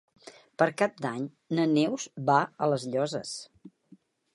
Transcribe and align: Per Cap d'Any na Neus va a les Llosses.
Per 0.61 0.67
Cap 0.83 0.95
d'Any 1.05 1.27
na 1.59 1.67
Neus 1.75 2.09
va 2.31 2.41
a 2.67 2.75
les 2.75 2.91
Llosses. 2.97 3.41